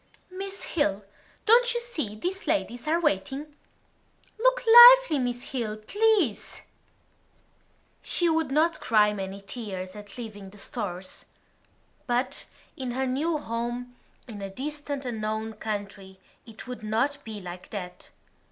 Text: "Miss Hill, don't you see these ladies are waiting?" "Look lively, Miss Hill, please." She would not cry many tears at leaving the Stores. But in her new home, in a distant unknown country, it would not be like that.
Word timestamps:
"Miss 0.31 0.63
Hill, 0.63 1.03
don't 1.45 1.75
you 1.75 1.79
see 1.79 2.15
these 2.15 2.47
ladies 2.47 2.87
are 2.87 2.99
waiting?" 2.99 3.55
"Look 4.39 4.63
lively, 4.65 5.19
Miss 5.19 5.51
Hill, 5.51 5.77
please." 5.77 6.63
She 8.01 8.27
would 8.27 8.49
not 8.49 8.79
cry 8.79 9.13
many 9.13 9.41
tears 9.41 9.95
at 9.95 10.17
leaving 10.17 10.49
the 10.49 10.57
Stores. 10.57 11.27
But 12.07 12.45
in 12.75 12.93
her 12.93 13.05
new 13.05 13.37
home, 13.37 13.95
in 14.27 14.41
a 14.41 14.49
distant 14.49 15.05
unknown 15.05 15.53
country, 15.53 16.19
it 16.47 16.65
would 16.65 16.81
not 16.81 17.23
be 17.23 17.39
like 17.39 17.69
that. 17.69 18.09